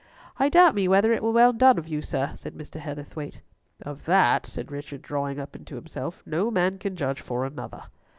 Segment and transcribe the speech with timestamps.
[0.39, 2.79] "I doubt me whether it were well done of you, sir," said Mr.
[2.79, 3.39] Heatherthwayte.
[3.83, 7.83] "Of that," said Richard, drawing up into himself, "no man can judge for another."